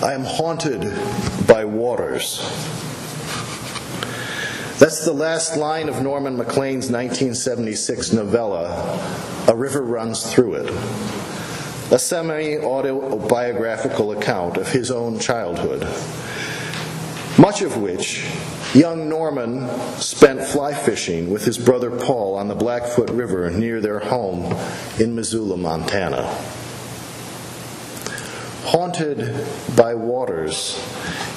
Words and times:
I 0.00 0.12
am 0.12 0.22
haunted 0.22 0.82
by 1.48 1.64
waters. 1.64 2.38
That's 4.78 5.04
the 5.04 5.12
last 5.12 5.56
line 5.56 5.88
of 5.88 6.02
Norman 6.02 6.36
Maclean's 6.36 6.88
1976 6.88 8.12
novella, 8.12 9.44
A 9.48 9.56
River 9.56 9.82
Runs 9.82 10.22
Through 10.32 10.54
It, 10.54 10.70
a 11.90 11.98
semi 11.98 12.58
autobiographical 12.58 14.12
account 14.12 14.56
of 14.56 14.70
his 14.70 14.92
own 14.92 15.18
childhood, 15.18 15.82
much 17.36 17.62
of 17.62 17.76
which 17.78 18.24
young 18.74 19.08
Norman 19.08 19.68
spent 19.98 20.44
fly 20.44 20.74
fishing 20.74 21.28
with 21.28 21.44
his 21.44 21.58
brother 21.58 21.90
Paul 21.90 22.36
on 22.36 22.46
the 22.46 22.54
Blackfoot 22.54 23.10
River 23.10 23.50
near 23.50 23.80
their 23.80 23.98
home 23.98 24.56
in 25.00 25.16
Missoula, 25.16 25.56
Montana. 25.56 26.57
Haunted 28.68 29.46
by 29.74 29.94
waters 29.94 30.78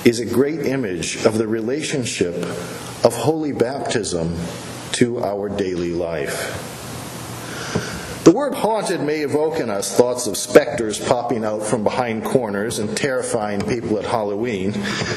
is 0.04 0.20
a 0.20 0.26
great 0.26 0.66
image 0.66 1.26
of 1.26 1.38
the 1.38 1.48
relationship 1.48 2.36
of 3.06 3.16
holy 3.16 3.54
baptism 3.54 4.36
to 4.92 5.24
our 5.24 5.48
daily 5.48 5.94
life. 5.94 6.68
The 8.26 8.32
word 8.32 8.54
haunted 8.54 9.00
may 9.00 9.22
evoke 9.22 9.62
in 9.62 9.70
us 9.70 9.96
thoughts 9.96 10.28
of 10.28 10.36
specters 10.36 11.00
popping 11.00 11.46
out 11.46 11.64
from 11.64 11.86
behind 11.86 12.26
corners 12.26 12.80
and 12.80 12.98
terrifying 12.98 13.62
people 13.62 13.98
at 13.98 14.04
Halloween, 14.04 14.74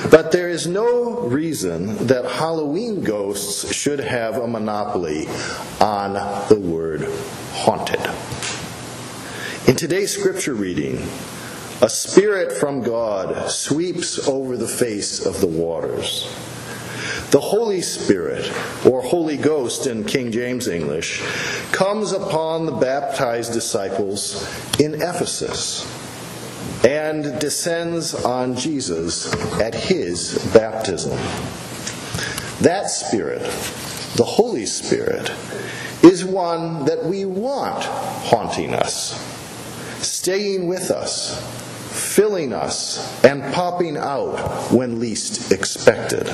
but 0.08 0.30
there 0.30 0.48
is 0.48 0.68
no 0.68 1.18
reason 1.22 2.06
that 2.06 2.24
Halloween 2.26 3.02
ghosts 3.02 3.74
should 3.74 3.98
have 3.98 4.36
a 4.36 4.46
monopoly 4.46 5.26
on 5.80 6.12
the 6.48 6.60
word 6.60 7.08
haunted. 7.54 7.98
In 9.66 9.74
today's 9.74 10.16
scripture 10.16 10.54
reading, 10.54 11.08
a 11.84 11.88
spirit 11.90 12.50
from 12.50 12.82
God 12.82 13.50
sweeps 13.50 14.26
over 14.26 14.56
the 14.56 14.66
face 14.66 15.26
of 15.26 15.42
the 15.42 15.46
waters. 15.46 16.34
The 17.30 17.40
Holy 17.42 17.82
Spirit, 17.82 18.50
or 18.86 19.02
Holy 19.02 19.36
Ghost 19.36 19.86
in 19.86 20.04
King 20.04 20.32
James 20.32 20.66
English, 20.66 21.22
comes 21.72 22.12
upon 22.12 22.64
the 22.64 22.72
baptized 22.72 23.52
disciples 23.52 24.48
in 24.80 24.94
Ephesus 24.94 25.84
and 26.86 27.38
descends 27.38 28.14
on 28.14 28.56
Jesus 28.56 29.34
at 29.60 29.74
his 29.74 30.38
baptism. 30.54 31.18
That 32.62 32.88
Spirit, 32.88 33.42
the 34.16 34.24
Holy 34.24 34.64
Spirit, 34.64 35.30
is 36.02 36.24
one 36.24 36.86
that 36.86 37.04
we 37.04 37.26
want 37.26 37.84
haunting 37.84 38.72
us, 38.72 39.20
staying 40.00 40.66
with 40.66 40.90
us, 40.90 41.63
filling 42.14 42.52
us, 42.52 43.24
and 43.24 43.52
popping 43.52 43.96
out 43.96 44.70
when 44.70 45.00
least 45.00 45.50
expected. 45.50 46.26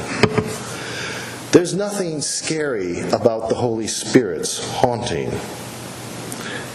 There's 1.53 1.75
nothing 1.75 2.21
scary 2.21 3.01
about 3.01 3.49
the 3.49 3.55
Holy 3.55 3.89
Spirit's 3.89 4.63
haunting. 4.75 5.31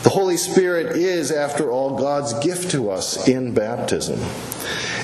The 0.02 0.10
Holy 0.10 0.38
Spirit 0.38 0.96
is, 0.96 1.32
after 1.32 1.72
all, 1.72 2.00
God's 2.00 2.34
gift 2.40 2.72
to 2.72 2.90
us 2.90 3.28
in 3.28 3.54
baptism. 3.54 4.20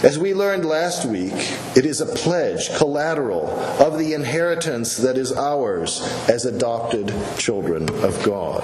As 0.03 0.17
we 0.17 0.33
learned 0.33 0.65
last 0.65 1.05
week, 1.05 1.33
it 1.75 1.85
is 1.85 2.01
a 2.01 2.07
pledge, 2.07 2.75
collateral, 2.77 3.51
of 3.79 3.99
the 3.99 4.15
inheritance 4.15 4.97
that 4.97 5.15
is 5.15 5.31
ours 5.31 6.01
as 6.27 6.45
adopted 6.45 7.13
children 7.37 7.87
of 8.03 8.23
God. 8.23 8.63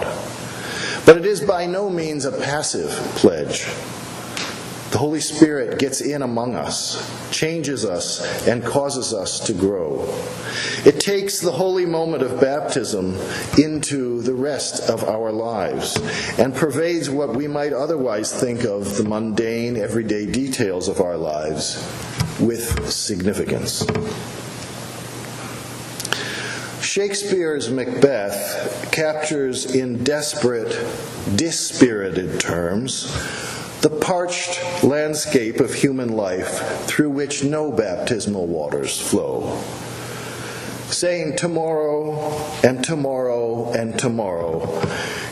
But 1.05 1.17
it 1.17 1.27
is 1.27 1.41
by 1.41 1.67
no 1.67 1.91
means 1.91 2.25
a 2.25 2.31
passive 2.31 2.89
pledge. 3.15 3.67
The 4.91 4.99
Holy 4.99 5.19
Spirit 5.19 5.79
gets 5.79 5.99
in 5.99 6.21
among 6.21 6.55
us, 6.55 7.29
changes 7.29 7.83
us, 7.83 8.47
and 8.47 8.63
causes 8.63 9.13
us 9.13 9.41
to 9.41 9.53
grow. 9.53 10.07
It 10.85 11.01
takes 11.01 11.41
the 11.41 11.51
holy 11.51 11.85
moment 11.85 12.23
of 12.23 12.39
baptism 12.39 13.17
into 13.57 14.21
the 14.21 14.33
rest 14.33 14.89
of 14.89 15.03
our 15.03 15.33
lives 15.33 15.97
and 16.39 16.55
pervades 16.55 17.09
what 17.09 17.35
we 17.35 17.47
might 17.47 17.73
otherwise 17.73 18.31
think 18.31 18.63
of 18.63 18.95
the 18.97 19.03
mundane, 19.03 19.75
everyday 19.75 20.25
details 20.25 20.87
of 20.87 21.01
our 21.01 21.17
lives 21.17 21.75
with 22.39 22.89
significance. 22.89 23.85
Shakespeare's 26.81 27.69
Macbeth 27.69 28.89
captures 28.93 29.75
in 29.75 30.03
desperate, 30.05 30.71
dispirited 31.35 32.39
terms 32.39 33.13
the 33.87 33.99
parched 34.01 34.83
landscape 34.83 35.61
of 35.61 35.73
human 35.73 36.09
life 36.09 36.59
through 36.87 37.09
which 37.09 37.45
no 37.45 37.71
baptismal 37.71 38.45
waters 38.45 38.99
flow. 38.99 39.57
Saying 40.87 41.37
tomorrow 41.37 42.19
and 42.65 42.83
tomorrow 42.83 43.71
and 43.71 43.97
tomorrow 43.97 44.81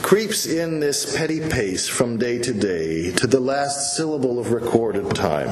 creeps 0.01 0.45
in 0.45 0.79
this 0.79 1.17
petty 1.17 1.41
pace 1.49 1.89
from 1.89 2.17
day 2.17 2.38
to 2.39 2.53
day 2.53 3.11
to 3.11 3.27
the 3.27 3.41
last 3.41 3.97
syllable 3.97 4.39
of 4.39 4.53
recorded 4.53 5.13
time. 5.13 5.49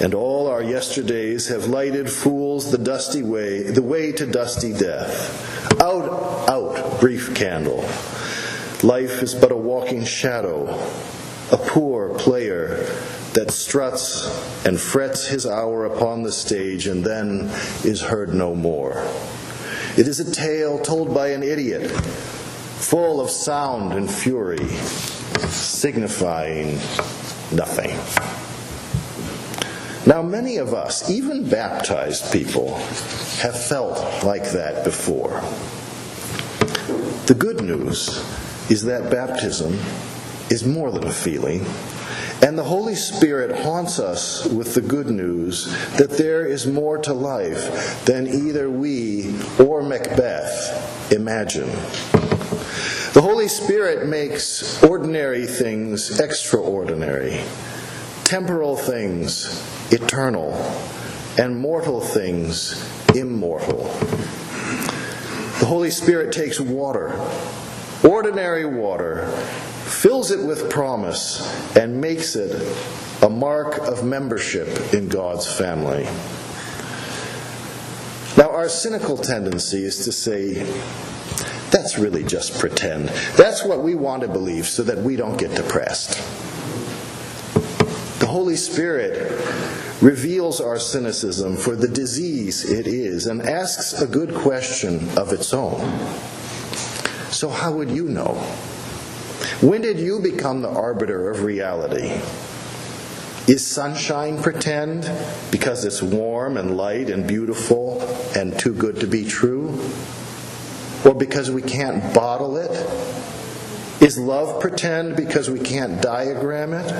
And 0.00 0.14
all 0.14 0.46
our 0.46 0.62
yesterdays 0.62 1.48
have 1.48 1.66
lighted 1.66 2.08
fools 2.08 2.70
the 2.70 2.78
dusty 2.78 3.24
way, 3.24 3.64
the 3.64 3.82
way 3.82 4.12
to 4.12 4.26
dusty 4.26 4.72
death. 4.72 5.80
Out, 5.80 6.48
out, 6.48 7.00
brief 7.00 7.34
candle. 7.34 7.80
Life 8.84 9.24
is 9.24 9.34
but 9.34 9.50
a 9.50 9.56
walking 9.56 10.04
shadow, 10.04 10.66
a 11.50 11.56
poor 11.56 12.10
player 12.18 12.84
that 13.32 13.50
struts 13.50 14.26
and 14.66 14.80
frets 14.80 15.26
his 15.26 15.46
hour 15.46 15.86
upon 15.86 16.22
the 16.22 16.32
stage 16.32 16.86
and 16.86 17.04
then 17.04 17.50
is 17.84 18.00
heard 18.00 18.34
no 18.34 18.54
more. 18.54 19.06
It 19.96 20.08
is 20.08 20.20
a 20.20 20.30
tale 20.30 20.78
told 20.78 21.14
by 21.14 21.28
an 21.28 21.42
idiot, 21.42 21.90
full 21.90 23.20
of 23.20 23.30
sound 23.30 23.92
and 23.92 24.10
fury, 24.10 24.68
signifying 25.48 26.74
nothing. 27.52 27.96
Now, 30.06 30.22
many 30.22 30.56
of 30.56 30.72
us, 30.72 31.10
even 31.10 31.48
baptized 31.48 32.32
people, 32.32 32.76
have 33.40 33.60
felt 33.60 34.24
like 34.24 34.50
that 34.52 34.84
before. 34.84 35.40
The 37.26 37.34
good 37.34 37.62
news 37.62 38.08
is 38.70 38.84
that 38.84 39.10
baptism 39.10 39.78
is 40.50 40.64
more 40.64 40.90
than 40.90 41.06
a 41.06 41.12
feeling. 41.12 41.64
And 42.40 42.56
the 42.56 42.64
Holy 42.64 42.94
Spirit 42.94 43.64
haunts 43.64 43.98
us 43.98 44.46
with 44.46 44.74
the 44.74 44.80
good 44.80 45.08
news 45.08 45.66
that 45.96 46.10
there 46.10 46.46
is 46.46 46.66
more 46.66 46.98
to 46.98 47.12
life 47.12 48.04
than 48.04 48.28
either 48.28 48.70
we 48.70 49.34
or 49.58 49.82
Macbeth 49.82 51.12
imagine. 51.12 51.68
The 53.14 53.22
Holy 53.22 53.48
Spirit 53.48 54.06
makes 54.06 54.80
ordinary 54.84 55.46
things 55.46 56.20
extraordinary, 56.20 57.40
temporal 58.22 58.76
things 58.76 59.64
eternal, 59.90 60.54
and 61.38 61.58
mortal 61.58 62.00
things 62.00 62.84
immortal. 63.16 63.84
The 65.58 65.66
Holy 65.66 65.90
Spirit 65.90 66.32
takes 66.32 66.60
water, 66.60 67.18
ordinary 68.04 68.64
water, 68.64 69.26
fills 69.98 70.30
it 70.30 70.38
with 70.38 70.70
promise, 70.70 71.42
and 71.76 72.00
makes 72.00 72.36
it 72.36 72.54
a 73.22 73.28
mark 73.28 73.78
of 73.78 74.04
membership 74.04 74.94
in 74.94 75.08
God's 75.08 75.52
family. 75.52 76.04
Now, 78.36 78.50
our 78.50 78.68
cynical 78.68 79.16
tendency 79.16 79.82
is 79.82 80.04
to 80.04 80.12
say, 80.12 80.62
that's 81.72 81.98
really 81.98 82.22
just 82.22 82.60
pretend. 82.60 83.08
That's 83.36 83.64
what 83.64 83.82
we 83.82 83.96
want 83.96 84.22
to 84.22 84.28
believe 84.28 84.66
so 84.66 84.84
that 84.84 84.98
we 84.98 85.16
don't 85.16 85.36
get 85.36 85.56
depressed. 85.56 86.10
The 88.20 88.26
Holy 88.26 88.54
Spirit 88.54 89.32
reveals 90.00 90.60
our 90.60 90.78
cynicism 90.78 91.56
for 91.56 91.74
the 91.74 91.88
disease 91.88 92.70
it 92.70 92.86
is 92.86 93.26
and 93.26 93.42
asks 93.42 94.00
a 94.00 94.06
good 94.06 94.32
question 94.32 95.08
of 95.18 95.32
its 95.32 95.52
own. 95.52 95.80
So, 97.30 97.48
how 97.48 97.72
would 97.72 97.90
you 97.90 98.04
know? 98.04 98.40
When 99.60 99.82
did 99.82 99.98
you 99.98 100.20
become 100.20 100.62
the 100.62 100.68
arbiter 100.68 101.30
of 101.30 101.42
reality? 101.42 102.20
Is 103.48 103.66
sunshine 103.66 104.40
pretend 104.40 105.10
because 105.50 105.84
it's 105.84 106.00
warm 106.00 106.56
and 106.56 106.76
light 106.76 107.10
and 107.10 107.26
beautiful 107.26 108.00
and 108.36 108.56
too 108.56 108.72
good 108.72 109.00
to 109.00 109.08
be 109.08 109.24
true? 109.24 109.90
Or 111.04 111.12
because 111.12 111.50
we 111.50 111.62
can't 111.62 112.14
bottle 112.14 112.56
it? 112.56 112.70
Is 114.00 114.16
love 114.16 114.60
pretend 114.60 115.16
because 115.16 115.50
we 115.50 115.58
can't 115.58 116.00
diagram 116.00 116.72
it? 116.72 116.92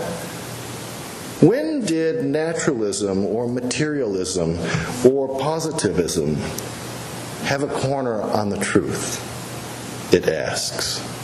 When 1.40 1.84
did 1.84 2.24
naturalism 2.24 3.24
or 3.24 3.46
materialism 3.46 4.58
or 5.06 5.38
positivism 5.38 6.34
have 7.44 7.62
a 7.62 7.68
corner 7.68 8.20
on 8.20 8.48
the 8.48 8.58
truth? 8.58 9.22
It 10.12 10.26
asks. 10.26 11.17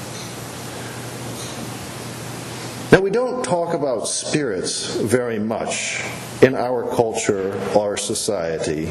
Now, 2.94 3.00
we 3.00 3.10
don't 3.10 3.44
talk 3.44 3.74
about 3.74 4.06
spirits 4.06 4.94
very 4.94 5.40
much 5.40 6.00
in 6.42 6.54
our 6.54 6.88
culture 6.94 7.60
our 7.76 7.96
society, 7.96 8.86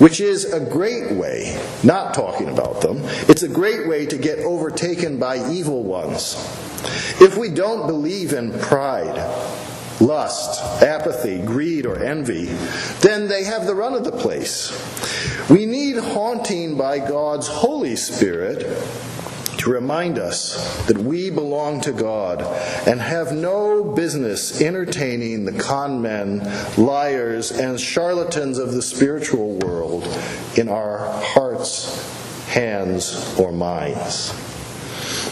which 0.00 0.20
is 0.20 0.52
a 0.52 0.58
great 0.58 1.12
way, 1.12 1.56
not 1.84 2.14
talking 2.14 2.48
about 2.48 2.80
them, 2.80 2.98
it's 3.28 3.44
a 3.44 3.48
great 3.48 3.86
way 3.86 4.06
to 4.06 4.18
get 4.18 4.40
overtaken 4.40 5.20
by 5.20 5.36
evil 5.52 5.84
ones. 5.84 6.34
If 7.20 7.38
we 7.38 7.48
don't 7.48 7.86
believe 7.86 8.32
in 8.32 8.58
pride, 8.58 9.14
lust, 10.00 10.60
apathy, 10.82 11.40
greed, 11.42 11.86
or 11.86 12.02
envy, 12.02 12.46
then 13.02 13.28
they 13.28 13.44
have 13.44 13.68
the 13.68 13.74
run 13.76 13.94
of 13.94 14.02
the 14.02 14.10
place. 14.10 14.72
We 15.48 15.64
need 15.64 15.96
haunting 15.96 16.76
by 16.76 16.98
God's 16.98 17.46
Holy 17.46 17.94
Spirit 17.94 18.66
to 19.66 19.72
remind 19.72 20.16
us 20.16 20.86
that 20.86 20.96
we 20.96 21.28
belong 21.28 21.80
to 21.80 21.90
God 21.90 22.40
and 22.86 23.00
have 23.00 23.32
no 23.32 23.82
business 23.82 24.60
entertaining 24.60 25.44
the 25.44 25.58
con 25.58 26.00
men, 26.00 26.38
liars, 26.76 27.50
and 27.50 27.80
charlatans 27.80 28.58
of 28.58 28.72
the 28.72 28.80
spiritual 28.80 29.58
world 29.58 30.06
in 30.56 30.68
our 30.68 30.98
hearts, 31.20 32.46
hands, 32.46 33.36
or 33.40 33.50
minds. 33.50 34.30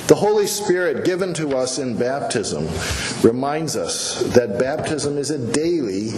The 0.08 0.16
Holy 0.16 0.48
Spirit 0.48 1.04
given 1.04 1.32
to 1.34 1.56
us 1.56 1.78
in 1.78 1.96
baptism 1.96 2.66
reminds 3.22 3.76
us 3.76 4.20
that 4.34 4.58
baptism 4.58 5.16
is 5.16 5.30
a 5.30 5.38
daily 5.38 6.10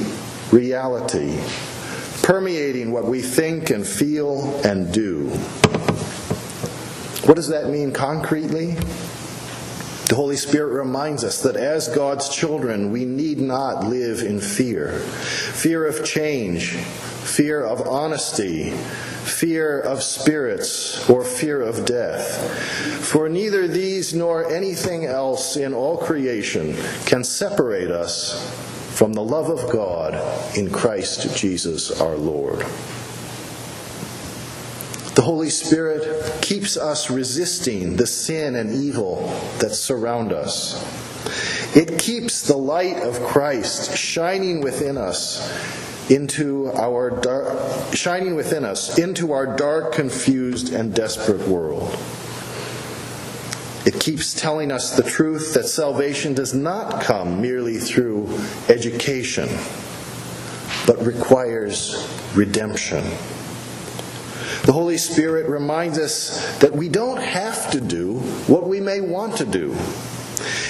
reality, 0.52 1.38
permeating 2.22 2.92
what 2.92 3.04
we 3.04 3.20
think 3.20 3.68
and 3.68 3.86
feel 3.86 4.58
and 4.64 4.90
do. 4.90 5.30
What 7.26 7.34
does 7.34 7.48
that 7.48 7.70
mean 7.70 7.92
concretely? 7.92 8.76
The 10.08 10.14
Holy 10.14 10.36
Spirit 10.36 10.72
reminds 10.78 11.24
us 11.24 11.42
that 11.42 11.56
as 11.56 11.88
God's 11.88 12.28
children, 12.28 12.92
we 12.92 13.04
need 13.04 13.40
not 13.40 13.84
live 13.84 14.22
in 14.22 14.38
fear 14.38 15.00
fear 15.00 15.84
of 15.84 16.04
change, 16.04 16.74
fear 16.76 17.64
of 17.64 17.88
honesty, 17.88 18.70
fear 18.70 19.80
of 19.80 20.04
spirits, 20.04 21.10
or 21.10 21.24
fear 21.24 21.60
of 21.60 21.84
death. 21.84 23.04
For 23.04 23.28
neither 23.28 23.66
these 23.66 24.14
nor 24.14 24.48
anything 24.48 25.04
else 25.04 25.56
in 25.56 25.74
all 25.74 25.98
creation 25.98 26.76
can 27.06 27.24
separate 27.24 27.90
us 27.90 28.48
from 28.96 29.14
the 29.14 29.24
love 29.24 29.50
of 29.50 29.68
God 29.72 30.14
in 30.56 30.70
Christ 30.70 31.36
Jesus 31.36 32.00
our 32.00 32.16
Lord. 32.16 32.64
The 35.16 35.22
Holy 35.22 35.48
Spirit 35.48 36.42
keeps 36.42 36.76
us 36.76 37.08
resisting 37.08 37.96
the 37.96 38.06
sin 38.06 38.54
and 38.54 38.70
evil 38.70 39.28
that 39.60 39.74
surround 39.74 40.30
us. 40.30 40.76
It 41.74 41.98
keeps 41.98 42.42
the 42.42 42.58
light 42.58 42.98
of 42.98 43.22
Christ 43.22 43.96
shining 43.96 44.60
within 44.60 44.98
us 44.98 45.40
into 46.10 46.70
our 46.72 47.08
dark, 47.08 47.94
shining 47.94 48.36
within 48.36 48.66
us 48.66 48.98
into 48.98 49.32
our 49.32 49.56
dark, 49.56 49.94
confused, 49.94 50.74
and 50.74 50.94
desperate 50.94 51.48
world. 51.48 51.96
It 53.86 53.98
keeps 53.98 54.34
telling 54.34 54.70
us 54.70 54.98
the 54.98 55.02
truth 55.02 55.54
that 55.54 55.64
salvation 55.64 56.34
does 56.34 56.52
not 56.52 57.00
come 57.00 57.40
merely 57.40 57.78
through 57.78 58.38
education, 58.68 59.48
but 60.86 61.02
requires 61.02 62.06
redemption. 62.34 63.02
The 64.66 64.72
Holy 64.72 64.98
Spirit 64.98 65.48
reminds 65.48 65.96
us 65.96 66.58
that 66.58 66.72
we 66.72 66.88
don't 66.88 67.22
have 67.22 67.70
to 67.70 67.80
do 67.80 68.18
what 68.48 68.66
we 68.66 68.80
may 68.80 69.00
want 69.00 69.36
to 69.36 69.46
do. 69.46 69.76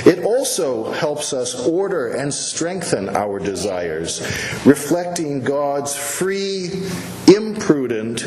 It 0.05 0.23
also 0.23 0.93
helps 0.93 1.33
us 1.33 1.67
order 1.67 2.09
and 2.09 2.33
strengthen 2.33 3.09
our 3.09 3.39
desires, 3.39 4.21
reflecting 4.67 5.41
God's 5.41 5.97
free, 5.97 6.85
imprudent, 7.27 8.27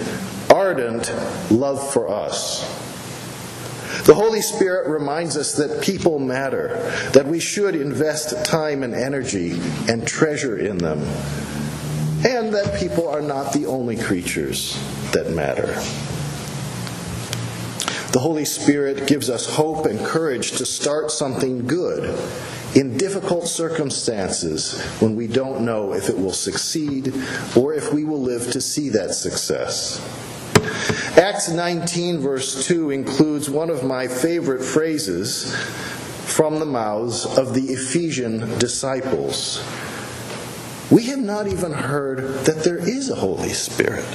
ardent 0.51 1.13
love 1.51 1.93
for 1.93 2.09
us. 2.09 2.65
The 4.07 4.15
Holy 4.15 4.41
Spirit 4.41 4.87
reminds 4.89 5.37
us 5.37 5.53
that 5.53 5.83
people 5.83 6.17
matter, 6.17 6.79
that 7.13 7.27
we 7.27 7.39
should 7.39 7.75
invest 7.75 8.43
time 8.43 8.81
and 8.81 8.95
energy 8.95 9.51
and 9.87 10.07
treasure 10.07 10.57
in 10.57 10.79
them, 10.79 11.01
and 12.49 12.57
that 12.57 12.79
people 12.79 13.07
are 13.07 13.21
not 13.21 13.53
the 13.53 13.67
only 13.67 13.95
creatures 13.95 14.73
that 15.11 15.29
matter. 15.29 15.67
The 18.11 18.17
Holy 18.19 18.45
Spirit 18.45 19.07
gives 19.07 19.29
us 19.29 19.45
hope 19.45 19.85
and 19.85 19.99
courage 19.99 20.53
to 20.53 20.65
start 20.65 21.11
something 21.11 21.67
good 21.67 22.05
in 22.73 22.97
difficult 22.97 23.47
circumstances 23.47 24.81
when 24.99 25.15
we 25.15 25.27
don't 25.27 25.63
know 25.63 25.93
if 25.93 26.09
it 26.09 26.17
will 26.17 26.33
succeed 26.33 27.13
or 27.55 27.75
if 27.75 27.93
we 27.93 28.03
will 28.03 28.21
live 28.21 28.51
to 28.51 28.61
see 28.61 28.89
that 28.89 29.13
success. 29.13 30.01
Acts 31.19 31.49
19, 31.49 32.17
verse 32.17 32.65
2, 32.65 32.89
includes 32.89 33.47
one 33.47 33.69
of 33.69 33.83
my 33.83 34.07
favorite 34.07 34.63
phrases 34.63 35.55
from 36.25 36.57
the 36.57 36.65
mouths 36.65 37.27
of 37.27 37.53
the 37.53 37.65
Ephesian 37.65 38.39
disciples. 38.57 39.63
We 40.91 41.03
have 41.07 41.19
not 41.19 41.47
even 41.47 41.71
heard 41.71 42.45
that 42.45 42.63
there 42.63 42.77
is 42.77 43.09
a 43.09 43.15
Holy 43.15 43.49
Spirit. 43.49 44.05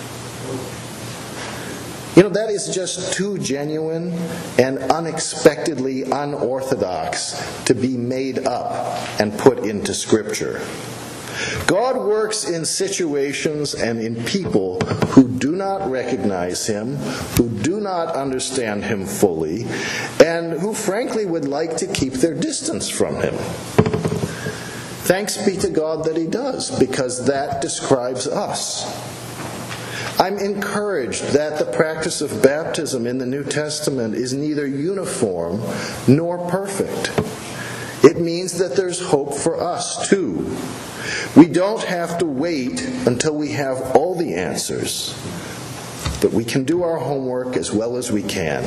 You 2.17 2.23
know, 2.23 2.29
that 2.29 2.51
is 2.51 2.73
just 2.73 3.13
too 3.13 3.39
genuine 3.39 4.13
and 4.59 4.79
unexpectedly 4.79 6.03
unorthodox 6.03 7.65
to 7.65 7.75
be 7.75 7.97
made 7.97 8.47
up 8.47 9.21
and 9.21 9.37
put 9.37 9.61
into 9.61 9.95
Scripture. 9.95 10.65
God 11.67 11.97
works 11.97 12.49
in 12.49 12.65
situations 12.65 13.75
and 13.75 14.01
in 14.01 14.25
people 14.25 14.81
who 14.81 15.29
do 15.29 15.53
not 15.53 15.91
recognize 15.91 16.67
Him, 16.67 16.97
who 17.37 17.49
do 17.49 17.81
not 17.81 18.15
understand 18.15 18.85
Him 18.85 19.07
fully, 19.07 19.67
and 20.25 20.53
who 20.53 20.75
frankly 20.75 21.27
would 21.27 21.47
like 21.47 21.77
to 21.79 21.87
keep 21.87 22.15
their 22.15 22.35
distance 22.35 22.89
from 22.89 23.17
Him. 23.17 23.35
Thanks 25.05 25.37
be 25.37 25.57
to 25.59 25.69
God 25.69 26.05
that 26.07 26.17
He 26.17 26.27
does, 26.27 26.77
because 26.79 27.27
that 27.27 27.61
describes 27.61 28.27
us. 28.27 28.85
I'm 30.19 30.39
encouraged 30.39 31.25
that 31.33 31.59
the 31.59 31.67
practice 31.67 32.23
of 32.23 32.43
baptism 32.43 33.07
in 33.07 33.19
the 33.19 33.27
New 33.27 33.45
Testament 33.45 34.15
is 34.15 34.33
neither 34.33 34.67
uniform 34.67 35.61
nor 36.09 36.49
perfect. 36.49 37.13
It 38.03 38.19
means 38.19 38.57
that 38.59 38.77
there's 38.77 39.01
hope 39.01 39.35
for 39.35 39.61
us 39.61 40.09
too. 40.09 40.57
We 41.37 41.49
don't 41.49 41.83
have 41.83 42.17
to 42.19 42.27
wait 42.27 42.81
until 43.07 43.35
we 43.35 43.53
have 43.53 43.95
all 43.95 44.15
the 44.15 44.35
answers. 44.35 45.15
But 46.25 46.33
we 46.33 46.47
can 46.47 46.65
do 46.65 46.83
our 46.83 46.97
homework 46.97 47.55
as 47.55 47.71
well 47.71 47.99
as 47.99 48.11
we 48.11 48.23
can, 48.23 48.63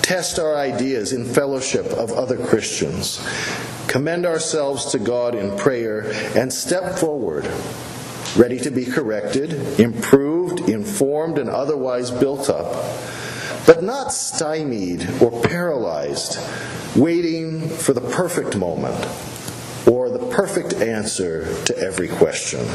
test 0.00 0.38
our 0.38 0.56
ideas 0.56 1.12
in 1.12 1.26
fellowship 1.26 1.84
of 1.84 2.10
other 2.10 2.38
Christians, 2.38 3.22
commend 3.86 4.24
ourselves 4.24 4.86
to 4.92 4.98
God 4.98 5.34
in 5.34 5.54
prayer, 5.58 6.10
and 6.34 6.50
step 6.50 6.98
forward 6.98 7.46
ready 8.34 8.58
to 8.60 8.70
be 8.70 8.86
corrected, 8.86 9.78
improved, 9.78 10.60
informed, 10.70 11.36
and 11.36 11.50
otherwise 11.50 12.10
built 12.10 12.48
up, 12.48 12.72
but 13.66 13.82
not 13.82 14.10
stymied 14.10 15.06
or 15.20 15.42
paralyzed, 15.42 16.38
waiting 16.96 17.68
for 17.68 17.92
the 17.92 18.00
perfect 18.00 18.56
moment 18.56 19.06
or 19.86 20.08
the 20.08 20.30
perfect 20.30 20.72
answer 20.72 21.62
to 21.64 21.76
every 21.76 22.08
question. 22.08 22.66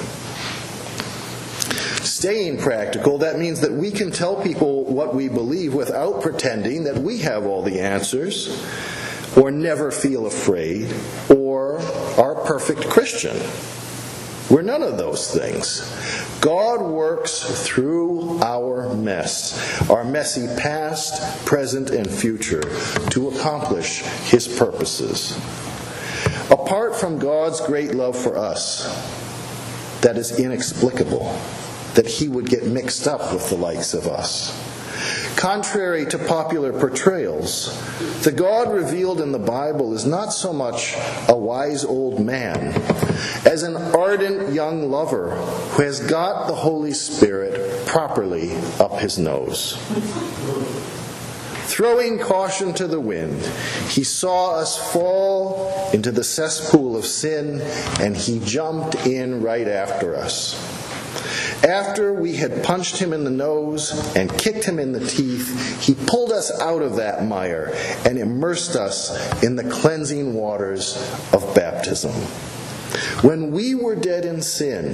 Staying 2.07 2.57
practical, 2.57 3.17
that 3.17 3.37
means 3.37 3.59
that 3.59 3.73
we 3.73 3.91
can 3.91 4.11
tell 4.11 4.41
people 4.41 4.85
what 4.85 5.13
we 5.13 5.27
believe 5.27 5.73
without 5.73 6.21
pretending 6.21 6.85
that 6.85 6.95
we 6.95 7.17
have 7.17 7.45
all 7.45 7.61
the 7.61 7.81
answers, 7.81 8.65
or 9.35 9.51
never 9.51 9.91
feel 9.91 10.25
afraid, 10.25 10.89
or 11.29 11.79
are 12.17 12.35
perfect 12.45 12.89
Christian. 12.89 13.37
We're 14.49 14.61
none 14.61 14.83
of 14.83 14.97
those 14.97 15.33
things. 15.33 15.81
God 16.39 16.81
works 16.81 17.65
through 17.67 18.39
our 18.41 18.95
mess, 18.95 19.89
our 19.89 20.05
messy 20.05 20.47
past, 20.59 21.45
present, 21.45 21.89
and 21.89 22.09
future, 22.09 22.63
to 23.09 23.27
accomplish 23.27 23.99
His 24.31 24.47
purposes. 24.47 25.37
Apart 26.49 26.95
from 26.95 27.19
God's 27.19 27.59
great 27.59 27.93
love 27.93 28.17
for 28.17 28.37
us, 28.37 28.85
that 30.01 30.15
is 30.15 30.39
inexplicable, 30.39 31.37
that 31.97 32.05
He 32.05 32.27
would 32.27 32.47
get 32.47 32.63
mixed 32.63 33.07
up 33.07 33.33
with 33.33 33.49
the 33.49 33.55
likes 33.55 33.95
of 33.95 34.05
us. 34.05 34.55
Contrary 35.35 36.05
to 36.05 36.17
popular 36.17 36.71
portrayals, 36.71 37.75
the 38.23 38.31
God 38.31 38.71
revealed 38.71 39.19
in 39.19 39.31
the 39.31 39.39
Bible 39.39 39.93
is 39.93 40.05
not 40.05 40.29
so 40.29 40.53
much 40.53 40.95
a 41.27 41.35
wise 41.35 41.83
old 41.83 42.23
man 42.23 42.73
as 43.45 43.63
an 43.63 43.75
ardent 43.75 44.53
young 44.53 44.91
lover 44.91 45.31
who 45.31 45.83
has 45.83 45.99
got 45.99 46.47
the 46.47 46.55
Holy 46.55 46.93
Spirit 46.93 47.87
properly 47.87 48.55
up 48.79 48.99
his 48.99 49.17
nose. 49.17 49.75
throwing 51.65 52.19
caution 52.19 52.73
to 52.73 52.87
the 52.87 52.99
wind, 52.99 53.41
he 53.89 54.03
saw 54.03 54.55
us 54.55 54.91
fall 54.93 55.91
into 55.93 56.11
the 56.11 56.23
cesspool 56.23 56.95
of 56.95 57.05
sin, 57.05 57.59
and 57.99 58.15
he 58.15 58.39
jumped 58.39 58.95
in 59.07 59.41
right 59.41 59.67
after 59.67 60.15
us. 60.15 60.76
After 61.67 62.13
we 62.13 62.35
had 62.35 62.63
punched 62.63 62.97
him 62.97 63.13
in 63.13 63.23
the 63.23 63.29
nose 63.29 64.15
and 64.15 64.31
kicked 64.37 64.65
him 64.65 64.79
in 64.79 64.91
the 64.91 65.05
teeth, 65.05 65.81
he 65.81 65.95
pulled 66.07 66.31
us 66.31 66.51
out 66.61 66.81
of 66.81 66.97
that 66.97 67.25
mire 67.25 67.73
and 68.05 68.17
immersed 68.17 68.75
us 68.75 69.43
in 69.43 69.55
the 69.55 69.69
cleansing 69.69 70.33
waters 70.33 70.97
of 71.33 71.53
baptism. 71.55 72.13
When 73.21 73.51
we 73.51 73.75
were 73.75 73.95
dead 73.95 74.25
in 74.25 74.41
sin, 74.41 74.93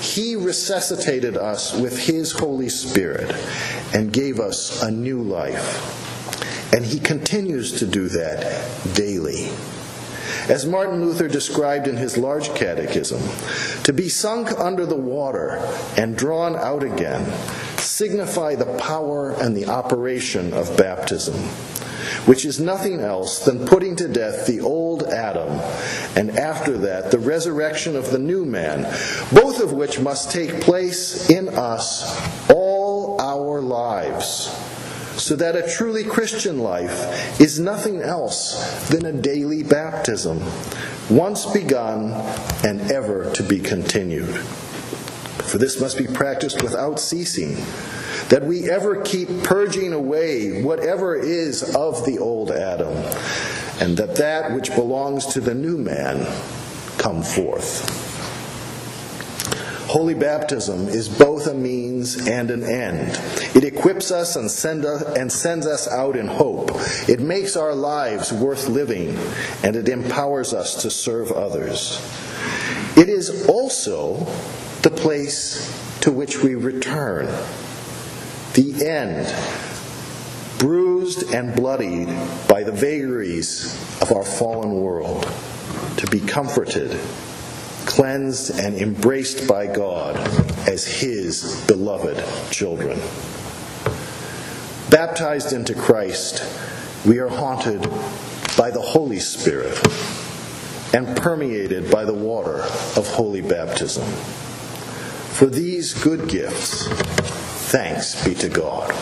he 0.00 0.36
resuscitated 0.36 1.36
us 1.36 1.78
with 1.78 1.98
his 1.98 2.32
Holy 2.32 2.68
Spirit 2.68 3.34
and 3.94 4.12
gave 4.12 4.40
us 4.40 4.82
a 4.82 4.90
new 4.90 5.22
life. 5.22 5.94
And 6.74 6.84
he 6.84 6.98
continues 6.98 7.78
to 7.78 7.86
do 7.86 8.08
that 8.08 8.94
daily. 8.94 9.50
As 10.48 10.64
Martin 10.64 11.04
Luther 11.04 11.28
described 11.28 11.86
in 11.86 11.96
his 11.96 12.16
large 12.16 12.54
catechism, 12.54 13.20
to 13.84 13.92
be 13.92 14.08
sunk 14.08 14.58
under 14.58 14.86
the 14.86 14.96
water 14.96 15.60
and 15.96 16.16
drawn 16.16 16.56
out 16.56 16.82
again 16.82 17.30
signify 17.98 18.54
the 18.54 18.78
power 18.78 19.32
and 19.32 19.56
the 19.56 19.66
operation 19.66 20.52
of 20.54 20.76
baptism, 20.76 21.34
which 22.26 22.44
is 22.44 22.60
nothing 22.60 23.00
else 23.00 23.44
than 23.44 23.66
putting 23.66 23.96
to 23.96 24.08
death 24.08 24.46
the 24.46 24.60
old 24.60 25.02
Adam, 25.02 25.60
and 26.16 26.30
after 26.30 26.78
that, 26.78 27.10
the 27.10 27.18
resurrection 27.18 27.96
of 27.96 28.10
the 28.10 28.18
new 28.18 28.44
man, 28.44 28.82
both 29.32 29.60
of 29.60 29.72
which 29.72 29.98
must 30.00 30.30
take 30.30 30.60
place 30.60 31.28
in 31.28 31.48
us 31.48 32.50
all 32.50 33.20
our 33.20 33.60
lives 33.60 34.48
so 35.18 35.34
that 35.36 35.56
a 35.56 35.68
truly 35.68 36.04
Christian 36.04 36.58
life 36.60 37.40
is 37.40 37.58
nothing 37.58 38.00
else 38.00 38.88
than 38.88 39.04
a 39.04 39.12
daily 39.12 39.62
baptism, 39.62 40.40
once 41.10 41.44
begun 41.46 42.12
and 42.64 42.90
ever 42.90 43.30
to 43.32 43.42
be 43.42 43.58
continued. 43.58 44.34
For 45.44 45.58
this 45.58 45.80
must 45.80 45.98
be 45.98 46.06
practiced 46.06 46.62
without 46.62 47.00
ceasing, 47.00 47.56
that 48.28 48.44
we 48.44 48.70
ever 48.70 49.02
keep 49.02 49.28
purging 49.42 49.92
away 49.92 50.62
whatever 50.62 51.16
is 51.16 51.74
of 51.74 52.04
the 52.04 52.18
old 52.18 52.50
Adam, 52.50 52.94
and 53.80 53.96
that 53.96 54.16
that 54.16 54.52
which 54.52 54.74
belongs 54.74 55.26
to 55.26 55.40
the 55.40 55.54
new 55.54 55.78
man 55.78 56.26
come 56.98 57.22
forth. 57.22 58.07
Holy 59.88 60.12
baptism 60.12 60.86
is 60.88 61.08
both 61.08 61.46
a 61.46 61.54
means 61.54 62.28
and 62.28 62.50
an 62.50 62.62
end. 62.62 63.18
It 63.56 63.64
equips 63.64 64.10
us 64.10 64.36
and, 64.36 64.50
send 64.50 64.84
us 64.84 65.02
and 65.16 65.32
sends 65.32 65.66
us 65.66 65.88
out 65.88 66.14
in 66.14 66.26
hope. 66.26 66.72
It 67.08 67.20
makes 67.20 67.56
our 67.56 67.74
lives 67.74 68.30
worth 68.30 68.68
living, 68.68 69.16
and 69.64 69.76
it 69.76 69.88
empowers 69.88 70.52
us 70.52 70.82
to 70.82 70.90
serve 70.90 71.32
others. 71.32 72.02
It 72.98 73.08
is 73.08 73.48
also 73.48 74.26
the 74.82 74.90
place 74.90 75.74
to 76.02 76.12
which 76.12 76.42
we 76.42 76.54
return. 76.54 77.24
The 78.52 78.86
end, 78.86 79.34
bruised 80.58 81.32
and 81.32 81.56
bloodied 81.56 82.08
by 82.46 82.62
the 82.62 82.72
vagaries 82.72 83.74
of 84.02 84.12
our 84.12 84.24
fallen 84.24 84.74
world, 84.74 85.22
to 85.96 86.06
be 86.08 86.20
comforted 86.20 87.00
cleansed 87.88 88.50
and 88.60 88.76
embraced 88.76 89.48
by 89.48 89.66
God 89.66 90.16
as 90.68 90.86
His 90.86 91.64
beloved 91.66 92.22
children. 92.50 93.00
Baptized 94.90 95.54
into 95.54 95.74
Christ, 95.74 96.44
we 97.06 97.18
are 97.18 97.28
haunted 97.28 97.80
by 98.58 98.70
the 98.70 98.80
Holy 98.80 99.18
Spirit 99.18 99.74
and 100.94 101.16
permeated 101.16 101.90
by 101.90 102.04
the 102.04 102.14
water 102.14 102.60
of 102.96 103.06
holy 103.06 103.40
baptism. 103.40 104.04
For 104.04 105.46
these 105.46 105.94
good 105.94 106.28
gifts, 106.28 106.88
thanks 107.70 108.22
be 108.22 108.34
to 108.34 108.50
God. 108.50 108.92